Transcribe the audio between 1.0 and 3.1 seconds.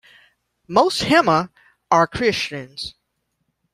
Hema are Christians.